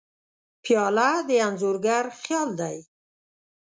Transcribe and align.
پیاله 0.63 1.09
د 1.27 1.29
انځورګر 1.47 2.03
خیال 2.21 2.49
دی. 2.59 2.77